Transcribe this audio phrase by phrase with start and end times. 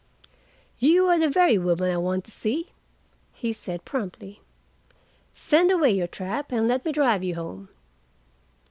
[0.79, 2.71] "You are the very woman I want to see,"
[3.33, 4.41] he said promptly.
[5.31, 7.69] "Send away your trap, and let me drive you home.